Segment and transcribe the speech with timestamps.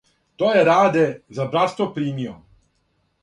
[0.43, 1.03] То је Раде
[1.39, 2.33] за братство примио,